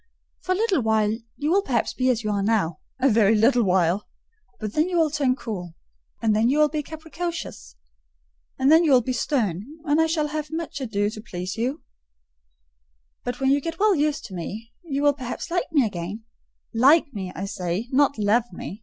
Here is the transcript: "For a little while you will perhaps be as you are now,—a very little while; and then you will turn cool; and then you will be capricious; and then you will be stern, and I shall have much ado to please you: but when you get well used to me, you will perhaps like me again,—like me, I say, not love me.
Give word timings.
"For 0.41 0.53
a 0.53 0.55
little 0.55 0.81
while 0.81 1.15
you 1.37 1.51
will 1.51 1.61
perhaps 1.61 1.93
be 1.93 2.09
as 2.09 2.23
you 2.23 2.31
are 2.31 2.41
now,—a 2.41 3.07
very 3.07 3.35
little 3.35 3.61
while; 3.61 4.07
and 4.59 4.71
then 4.71 4.89
you 4.89 4.97
will 4.97 5.11
turn 5.11 5.35
cool; 5.35 5.75
and 6.23 6.35
then 6.35 6.49
you 6.49 6.57
will 6.57 6.69
be 6.69 6.81
capricious; 6.81 7.75
and 8.57 8.71
then 8.71 8.83
you 8.83 8.93
will 8.93 9.03
be 9.03 9.13
stern, 9.13 9.63
and 9.85 10.01
I 10.01 10.07
shall 10.07 10.29
have 10.29 10.49
much 10.49 10.81
ado 10.81 11.11
to 11.11 11.21
please 11.21 11.55
you: 11.55 11.83
but 13.23 13.39
when 13.39 13.51
you 13.51 13.61
get 13.61 13.77
well 13.77 13.93
used 13.93 14.25
to 14.25 14.33
me, 14.33 14.71
you 14.83 15.03
will 15.03 15.13
perhaps 15.13 15.51
like 15.51 15.71
me 15.71 15.85
again,—like 15.85 17.13
me, 17.13 17.31
I 17.35 17.45
say, 17.45 17.87
not 17.91 18.17
love 18.17 18.51
me. 18.51 18.79